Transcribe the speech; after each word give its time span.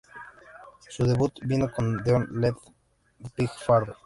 Su 0.89 1.05
debut 1.05 1.31
vino 1.43 1.71
con 1.71 1.97
"Leon 2.03 2.27
the 2.41 3.29
Pig 3.35 3.51
Farmer". 3.51 3.95